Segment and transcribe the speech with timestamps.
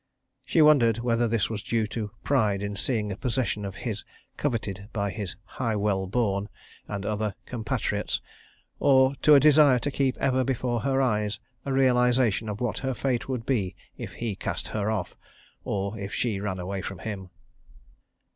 [0.43, 4.03] She wondered whether this was due to pride in seeing a possession of his
[4.35, 6.49] coveted by his "high well born,"
[6.87, 8.19] and other, compatriots,
[8.79, 12.95] or to a desire to keep ever before her eyes a realisation of what her
[12.95, 15.15] fate would be if he cast her off,
[15.65, 17.29] or she ran away from him.